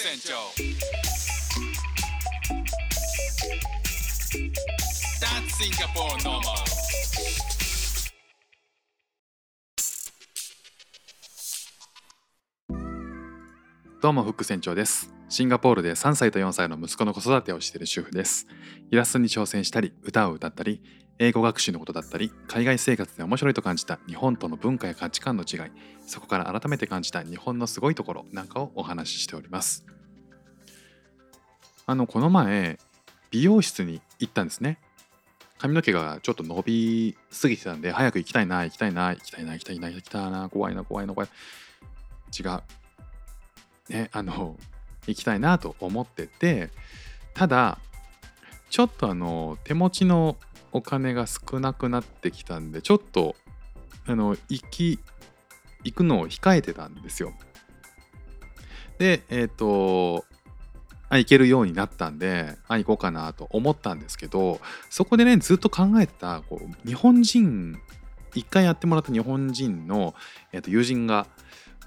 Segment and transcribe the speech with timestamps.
[0.00, 0.34] 船長。
[5.18, 6.54] That's Singapore normal.
[14.00, 15.12] どうもフック船長です。
[15.28, 18.46] シンガポールで3歳と4歳の息子の子育てをしている主婦です。
[18.92, 20.80] イラストに挑戦したり歌を歌ったり
[21.20, 25.70] 英語学習のことだったり海外生活で面白いと感じた日本との文化や価値観の違い
[26.06, 29.84] そこから改めて感じた日本のすごいところなんかをお話ししております。
[31.86, 32.78] あのこの前
[33.30, 34.78] 美容室に行ったんですね。
[35.58, 41.30] 髪の毛がちょっと伸びすぎてたんで早く行きたいな行きたいな行きたいな行きたいな行きたいな怖いな怖いな怖い。
[42.38, 42.62] 違う。
[43.92, 44.56] ねあの
[45.06, 46.70] 行きたいなと思ってて
[47.34, 47.78] ただ
[48.70, 50.36] ちょっとあの手持ちの
[50.72, 53.36] お金が少なくなってきたんでちょっと
[54.06, 54.98] あの行き
[55.84, 57.32] 行くのを控えてたんですよ。
[58.98, 60.24] でえっ、と
[61.08, 67.78] あ行けるようになったんであ行こうかなと思ったんですけどそこでねずっと考えてたこう日本人
[68.34, 70.14] 一回やってもらった日本人の、
[70.52, 71.26] えー、と友人が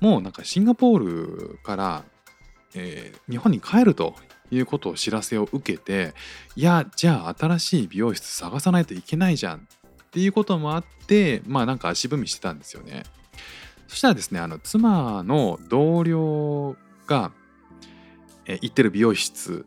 [0.00, 2.04] もうなんかシンガポールから、
[2.74, 4.16] えー日本に帰ると
[4.50, 6.14] いうことを知らせを受けて
[6.56, 9.60] いやじゃあ新しい美容室探さないといけないじゃんっ
[10.10, 13.04] ていうこともあってまあなんか足踏みしてたんですよね。
[13.86, 16.76] そしたらですねあの妻の同僚
[17.06, 17.32] が、
[18.46, 19.66] えー行ってる美容室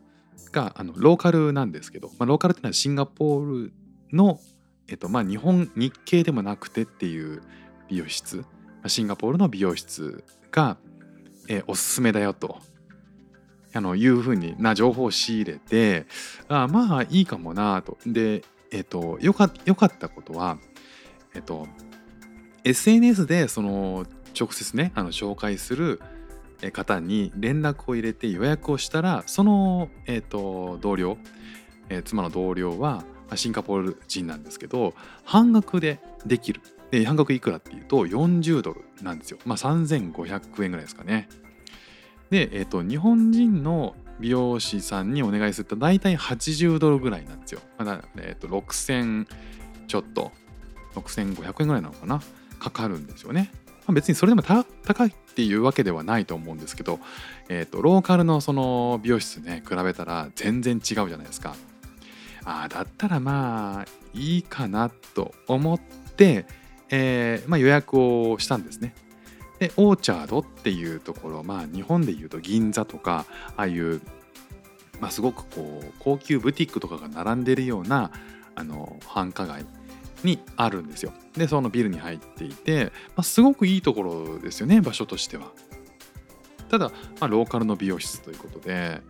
[0.50, 3.72] があのローカルなんですけど、まあ、ローカルっていうのはシンガポール
[4.12, 4.40] の、
[4.88, 7.42] えっとまあ、日本日系でもなくてっていう
[7.88, 8.44] 美容室ま
[8.84, 10.78] あシンガポールの美容室が、
[11.48, 12.58] えーおすすめだよと
[13.74, 16.06] あのいうふうにな情報を仕入れて
[16.48, 17.98] あまあいいかもなと。
[18.06, 20.58] でえっ、とよかよかったことは
[21.34, 21.68] えっ、と
[22.64, 24.06] SNS でその
[24.38, 26.00] 直接ねあの紹介する
[26.72, 31.18] 方に連絡を入れて予約をしたらその、えー、と同僚、
[31.88, 36.60] えー妻の同僚はシンガポール人なんですけど半額でできる。
[36.90, 39.38] で半額いくらっていうと40ドルなんですよ。
[39.44, 41.28] まあ3500円ぐらいですかね。
[42.30, 49.26] で、えー、と日本人の美容師さんにお願いすると大体80ドルぐらいなんですよ、まだえー、と6000
[49.86, 50.32] ちょっと
[50.94, 52.20] 6500円ぐらいなのかな？
[52.58, 53.50] かかるんですよね
[53.86, 57.00] まあ別にそれでも高いっていうわけではないと思うんですけど、
[57.48, 61.56] えー、とローカルのその美容室ね比べたら全然違うじゃないですか。
[62.44, 65.80] あーだったらまあいいかなと思っ
[66.16, 66.46] て、
[66.90, 68.94] えーまあ、予約をしたんですね。
[69.64, 73.24] でオーチャードっていうところまあ日本でいうと銀座とか
[73.56, 74.02] ああいう、
[75.00, 78.10] まあ、すごくこう高級ブティックとかが並んでるような
[78.54, 79.64] あの繁華街
[80.22, 81.12] にあるんですよ。
[81.32, 85.50] でそのビルに入っていて、まあ、すごくいいところですよね場所としては。
[86.68, 89.00] ただ、まあ、ローカルの美容室ということで、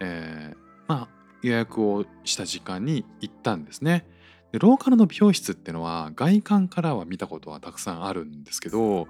[0.00, 1.08] えーまあ、
[1.42, 4.06] 予約をした時間に行ったんですね。
[4.52, 9.06] でローカルの美容室っていうのは外観からは見たことはたくさんあるんですけど、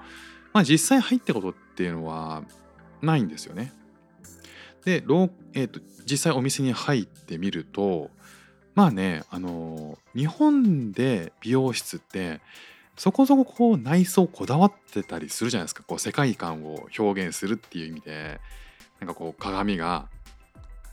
[0.59, 2.43] まあ、実際入ったことっていうのは
[3.01, 3.73] ないんですよね。
[4.85, 8.11] で、えーと実際お店に入ってみると
[8.75, 12.41] まあねあの日本で美容室って
[12.97, 15.85] そこそここう内装こだわってたりするじゃないですか。
[15.85, 18.41] こう世界観を表現するっていう意味で。
[18.99, 20.09] なんかこう鏡が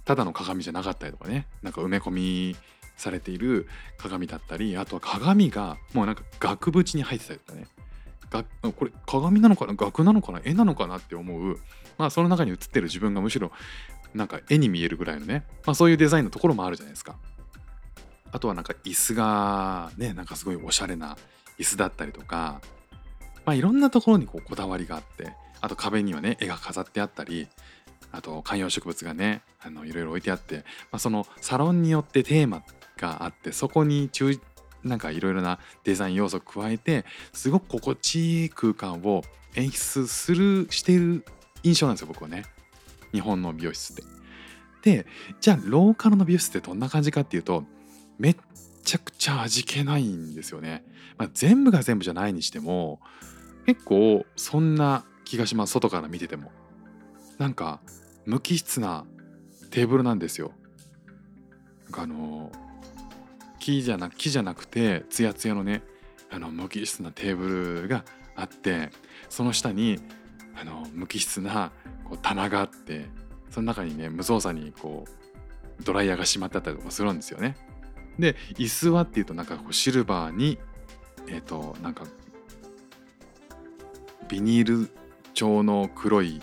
[0.04, 1.48] ただの鏡じゃなかったりとかね。
[1.64, 2.56] なんか埋め込み
[2.98, 3.68] されている
[3.98, 7.66] 鏡だったりあとは鏡がもうなんか額縁に入ってたりとかね。
[8.30, 11.60] これ鏡なのかな額なのかな絵なのかなって思う。
[11.98, 13.52] まあその中に映ってる自分がむしろ
[14.14, 17.16] なんか絵に見えるぐらいのね、まあ、そういうデザインのところもあるじゃないですか。
[18.32, 21.18] あとはなんか椅子がねなんかすごいおしゃれな
[21.58, 22.62] 椅子だったりとか、
[23.46, 25.34] まあ、いろんなところにこうこだわりがあって。
[25.62, 27.48] あと壁にはね絵が飾ってあったり。
[28.12, 30.60] あと観葉植物がねあのいろいろ置いてあって、
[30.90, 32.64] まあ、そのサロンによってテーマ
[32.98, 34.40] があってそこに注
[34.86, 39.24] なんかいろいろなデザイン要素を加えてすごく心地いい空間を
[39.56, 41.26] 演出するしている
[41.64, 42.46] 印象なんですよ僕はね
[43.12, 44.04] 日本の美容室って。
[44.84, 45.08] で
[45.42, 47.64] じゃあローカルの美容室ってどんな感じかっていうと
[48.20, 48.36] めっ
[48.84, 50.86] ちゃくちゃ味気ないんですよね。
[51.18, 53.00] まあ、全部が全部じゃないにしても
[53.66, 56.52] 結構そんな気がします外から見てても。
[57.40, 57.82] なんか
[58.26, 59.06] 無機質な
[59.72, 60.52] テーブルなんですよ。
[61.86, 62.52] なんかあの
[63.66, 65.82] 木じゃな木じゃなくてツヤツヤのね
[66.30, 68.92] あの無機質なテーブルがあって
[69.28, 70.00] その下に
[70.56, 71.72] あの無機質な
[72.04, 73.08] こう棚があって
[73.50, 77.56] その中にね無造作にこうドライヤーがしまってあったりとかするんですよね。
[78.20, 80.60] で椅子はっていうとなんかこうシルバーに
[81.28, 82.06] えっ、となんか
[84.30, 84.92] ビニール
[85.34, 86.40] 調の黒い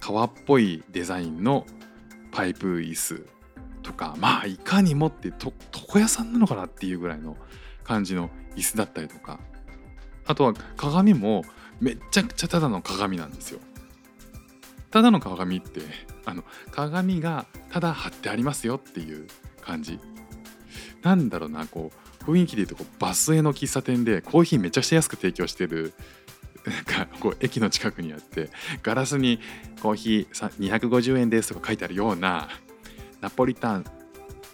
[0.00, 1.66] 革っぽいデザインの
[2.30, 3.26] パイプ椅子
[3.82, 7.36] とかまあいかにもって床屋さんなのかなっていうぐらいの
[7.84, 9.40] 感じの椅子だったりとか
[10.26, 11.44] あとは鏡も
[11.80, 13.60] めっちゃくちゃただの鏡なんですよ。
[14.90, 15.80] ただの鏡って
[16.24, 19.26] あの鏡がただ貼ってありますよっていう
[19.60, 19.98] 感じ。
[21.02, 21.90] なんだろうなこ
[22.20, 25.92] う雰囲気で言うとこうバスへの喫茶店でコーヒーめちゃくちゃ安く提供してる
[26.64, 28.50] なんかこう駅の近くにあって
[28.82, 29.40] ガラスに
[29.80, 32.48] コーヒー250円ですとか書いてあるような
[33.22, 33.84] ナポリタン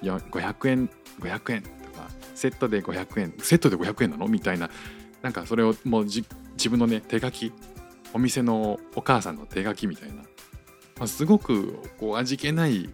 [0.02, 4.28] 500円500円とかセットで500円セットで500円なの？
[4.28, 4.70] みたいな
[5.22, 6.24] なんかそれをもう自
[6.68, 7.52] 分のね手書き
[8.14, 10.22] お店のお母さんの手書きみたいな、ま
[11.00, 12.88] あ、すごくこう味気ない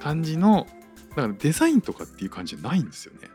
[0.00, 0.66] 感じの
[1.10, 3.28] だからデザインとかっていう感じじゃないんですよね。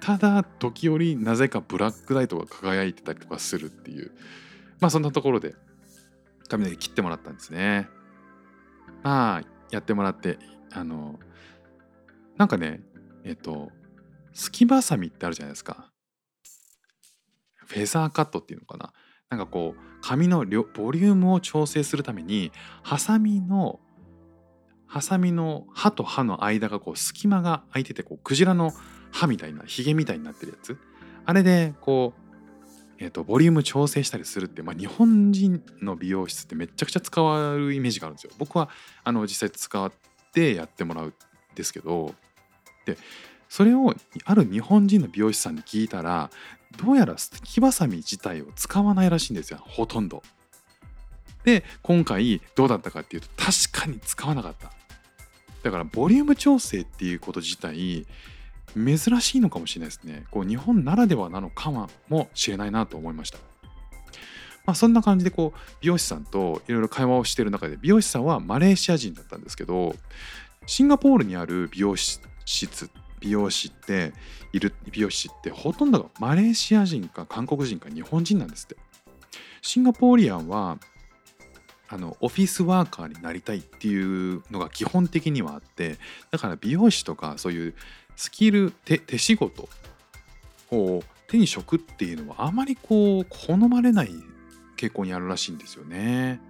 [0.00, 4.12] ただ時折なぜかブラックライトが輝いてたりとかするっていう
[4.80, 5.56] まあそんなところで
[6.48, 7.88] 髪の毛切ってもらったんですね。
[9.02, 10.38] まあやってもらって
[10.72, 11.18] あの
[12.36, 12.80] なんかね
[13.24, 13.70] えっと
[14.32, 15.90] すきばさみってあるじゃないですか。
[17.66, 18.92] フェザーカットっていうのかな。
[19.30, 20.44] なんかこう髪のボ
[20.92, 22.50] リュームを調整するために
[22.82, 23.80] ハサミの
[24.86, 28.72] ハサミの刃と刃の間がこう隙間が空いててこうクジラの
[29.10, 30.78] 歯みたいなヒゲみたいになってるやつ
[31.26, 32.27] あれでこう
[33.00, 38.32] えーと、ボリューム調整したりするって、まあ、日本人の美容室ってめちゃくちゃ使われるイメージがあるんですよ。
[38.38, 38.68] 僕は
[39.04, 39.92] あの実際使っ
[40.32, 41.14] てやってもらうん
[41.54, 42.14] ですけど
[42.86, 42.98] で
[43.48, 46.30] それをある日本人の美容師さんに聞いたら
[46.76, 50.22] どうやらすきばさみ自体を使わないらしいんですよほとんど。
[51.44, 54.72] で今回どうだったかっていうと確かに使わなかった。
[55.62, 58.06] だからボリューム調整っていうこと自体
[58.74, 60.24] 珍しいのかもしれないですね。
[60.30, 63.38] こう日本ならではなのかもしれないなと思いました。
[64.66, 69.94] まあ、そんな感じでこう美容師さんといろいろ会話をしている中で美容師さんはマレーシア人だったんですけど
[70.66, 72.20] シンガポールにある美容室
[73.20, 74.12] 美容師って
[74.52, 78.76] いる美容師ってほとんどがマレーシア人か韓国人か日本人なんですって。
[79.62, 80.78] シンガポーリアンは
[81.88, 85.96] あのオフィスワーカーになりたいっていうのが基本的にはあって
[86.30, 87.74] だから美容師とかそういう
[88.18, 89.68] スキル手手仕事
[90.72, 94.10] を手に職っていうのはあまりこう好まれない
[94.76, 96.40] 傾向にあるらしいんですよね。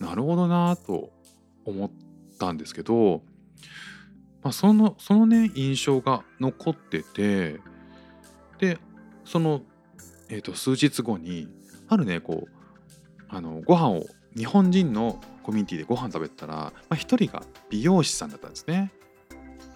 [0.00, 1.10] なるほどなと
[1.64, 1.90] 思っ
[2.40, 3.22] たんですけど、
[4.42, 7.60] まあ、そのそのね印象が残ってて
[8.58, 8.78] で
[9.24, 9.62] その、
[10.28, 11.46] えー、と数日後に
[11.86, 12.50] あるねこう
[13.28, 14.06] あのご飯を
[14.36, 18.92] 日本人のコミュニティでご飯食べたら、まあ、1人が美容師さんだったんですね。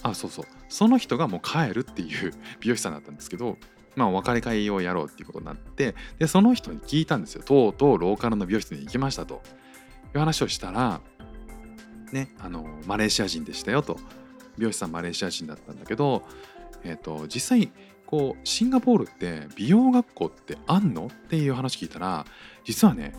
[0.03, 0.45] あそうそう。
[0.69, 3.59] その人がもう帰るっていう 美容師さんだったんですけど
[3.97, 7.43] まあお別れ会をやろうっていうことになってでその人に聞いたんですよ。
[7.43, 9.43] とうとうローカルの美容室に行きましたと。
[10.13, 11.01] いう話をしたら
[12.13, 13.99] ねあのマレーシア人でしたよと。
[14.59, 16.25] 美容師さんマレーシア人だったんだけど
[16.83, 17.71] えっ、ー、と実際
[18.07, 22.27] こうシンガポールって美容学校ってあんのっていう話聞いたら
[22.65, 23.15] 実はね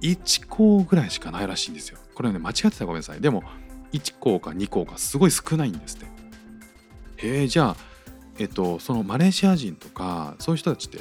[0.00, 1.98] 1校ぐらいしかないらしいんですよ。
[2.14, 3.20] これね間違ってたらごめんなさい。
[3.20, 3.44] でも
[3.92, 6.06] 1校か2校かすごい少ないんですって。
[7.16, 7.76] へえじゃあ
[8.38, 10.98] えっとそのマレーシア人とかそういう人たちって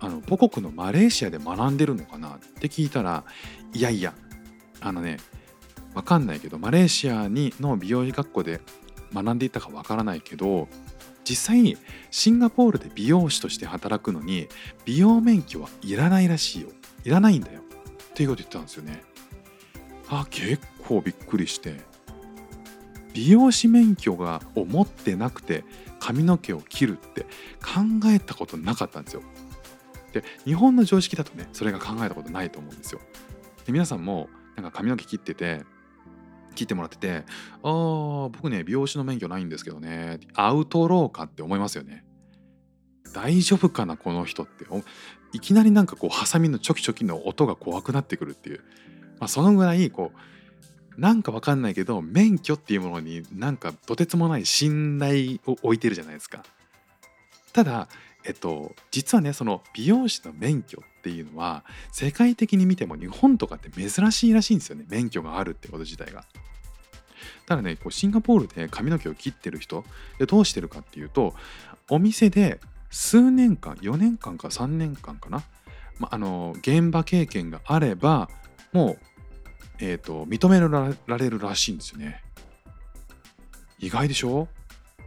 [0.00, 3.24] あの母国のマレーシアで学んでるのかなって聞いたら
[3.72, 4.14] いやいや
[4.80, 5.18] あのね
[5.94, 8.60] わかんないけどマレーシアにの美容医学校で
[9.12, 10.68] 学んでいたかわからないけど
[11.28, 11.76] 実際に
[12.10, 14.48] シンガポールで美容師として働くのに
[14.86, 16.68] 美容免許はいらないらしいよ。
[17.04, 17.60] いらないんだよ。
[17.60, 19.02] っていうこと言ったんですよね。
[20.08, 21.87] あ結構びっくりして。
[23.18, 25.64] 美容師免許がを持ってなくて
[25.98, 27.22] 髪の毛を切るって
[27.60, 29.22] 考えたことなかったんですよ。
[30.12, 33.00] で日本の常識だとねそれが考えたことないと思うんですよ。
[33.66, 35.62] で皆さんもなんか髪の毛切ってて
[36.54, 37.24] 切ってもらってて
[37.64, 42.04] 「ああ僕ね美容師の免許ないんですけどねアウトローか」って思いますよね。
[43.12, 44.64] 大丈夫かなこの人って
[45.32, 48.60] いきなりなんかこうハサミのチョキチョキの音が怖くなってくるっていう、
[49.18, 50.18] まあ、そのぐらいこう
[50.98, 56.44] なんかわかんないけど免許っていうものになんかとてつもない信頼を置いてるじゃないですか。
[57.52, 57.88] ただ
[58.24, 66.24] えっと実はねその美容師の免許っていうのは世界的に見ても日本とかって珍しいらしいんですよね免許があるってこと自体が。
[67.46, 69.84] ただねこうシンガポールで髪の毛を切ってる人
[70.18, 71.34] でどうしてるかっていうと
[71.88, 75.44] お店で数年間4年間か3年間かな、
[75.98, 78.28] まあの現場経験があれば
[78.72, 78.98] もう
[79.80, 80.60] えーと、認め
[81.06, 82.22] られるらしいんですよね。
[83.78, 84.48] 意外でしょ？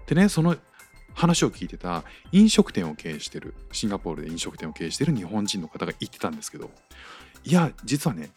[0.07, 0.55] でねその
[1.13, 6.69] 話を聞いてた飲食店を経営してるシンガポールで飲食店を経営してる日本人の方が言ってたんですけど
[7.43, 8.31] いや実はね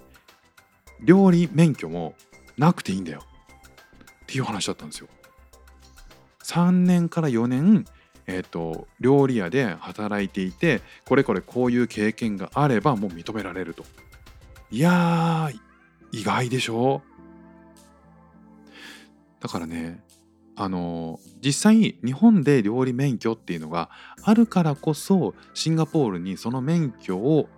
[1.01, 2.15] 料理免許も
[2.59, 5.09] なくていいんだよっていう話だったんですよ。
[6.43, 7.85] 3年から4年
[8.27, 13.85] えーと、料理屋で働いていてこれこれこういう経験があればもう認められると
[14.71, 15.61] いやー
[16.15, 17.03] 意外でしょ？
[19.41, 20.01] だからね
[20.55, 23.91] あの実際日本で料理免許っていうのが
[24.23, 27.49] あるからこそシンガポールにその免許を、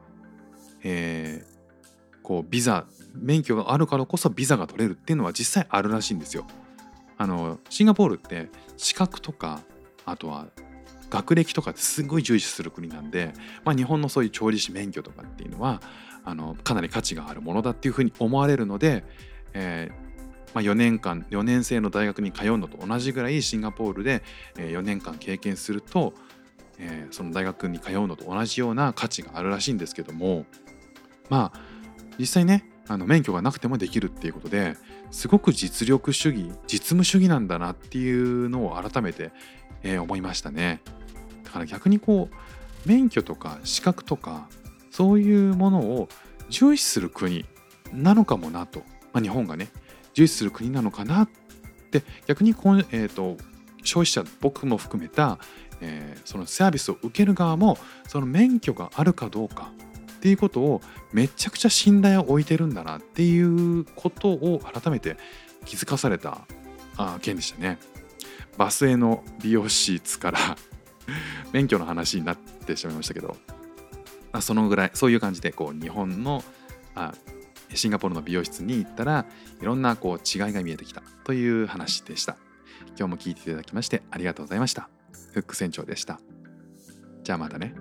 [0.82, 6.46] えー、こうビザ免許があるからこそビザが取れるっていうのは実際あるらしいんですよ。
[7.18, 8.48] あのシンガポールって
[8.78, 9.60] 資格とか
[10.06, 10.46] あとは
[11.10, 13.32] 学歴とかってすごい重視する国なんで、
[13.64, 15.80] まあ、日本のそういう調理師免許とかっていうのは
[16.24, 19.04] あのかなり価値があるものだっていうふうに思われるので、
[19.54, 24.22] えー、まあ、4年間4年生の大学に通うのと同じぐらいシンガポールで
[24.56, 26.14] 4年間経験すると、
[26.78, 30.46] えー、その大学に通うのと同じような価値があるらしいんですけども
[31.28, 31.60] まあ
[32.18, 34.76] 実際ねあの免許がなくてもできるっていうことで
[35.10, 39.30] すごく実力主義実務主義なんだなっていうのを改めて、
[39.86, 40.80] えー、思いましたね
[41.44, 44.48] だから逆にこう免許とか資格とか
[44.90, 46.08] そういうものを
[46.50, 47.44] 重視する国
[47.92, 48.80] なのかもなと、
[49.12, 49.68] まあ、日本がね
[50.14, 51.28] 重視する国なのかなっ
[51.90, 53.36] て逆にこう、えーと、
[53.84, 55.38] 消費者僕も含めた、
[55.80, 57.78] えー、そのサービスを受ける側も
[58.08, 59.70] その免許があるかどうか
[60.16, 60.80] っていうことを
[61.12, 65.16] めちゃくちゃ信頼を置いてるんだなっていうことを改めて
[65.64, 66.46] 気づかされた
[66.96, 67.78] あ件でしたね。
[68.56, 70.38] バスへの美容室から
[71.52, 73.36] 免許の話になってしまいましたけど、
[74.32, 76.42] まあ、そのぐらいそういう感じでこう日本の
[76.94, 77.14] あ
[77.74, 79.26] シンガポールの美容室に行ったら
[79.60, 82.36] いろんなこう違いが見えてきたという話でした。
[82.98, 84.88] 今日も聞いていただきましてありがとうございました。
[85.32, 86.20] フック船長でした。
[87.22, 87.74] じゃあまたね。